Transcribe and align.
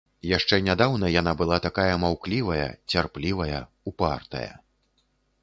Яшчэ 0.27 0.55
нядаўна 0.67 1.11
яна 1.15 1.33
была 1.41 1.59
такая 1.65 1.93
маўклівая, 2.05 2.65
цярплівая, 2.95 3.61
упартая. 3.93 4.51